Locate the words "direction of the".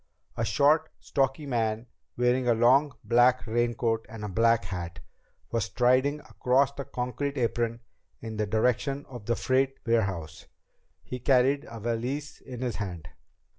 8.47-9.35